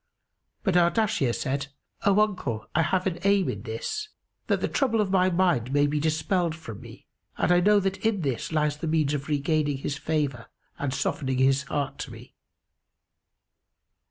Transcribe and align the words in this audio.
But 0.63 0.75
Ardashir 0.75 1.31
said, 1.31 1.67
"O 2.07 2.21
uncle, 2.21 2.65
I 2.73 2.81
have 2.81 3.05
an 3.05 3.19
aim 3.23 3.47
in 3.49 3.61
this, 3.61 4.09
that 4.47 4.59
the 4.59 4.67
trouble 4.67 4.99
of 4.99 5.11
my 5.11 5.29
mind 5.29 5.71
may 5.71 5.85
be 5.85 5.99
dispelled 5.99 6.55
from 6.55 6.81
me 6.81 7.05
and 7.37 7.51
I 7.51 7.59
know 7.59 7.79
that 7.79 8.03
in 8.03 8.21
this 8.21 8.51
lies 8.51 8.77
the 8.77 8.87
means 8.87 9.13
of 9.13 9.27
regaining 9.27 9.77
his 9.77 9.97
favour 9.99 10.47
and 10.79 10.91
softening 10.91 11.37
his 11.37 11.61
heart 11.65 11.99
to 11.99 12.11
me." 12.11 12.33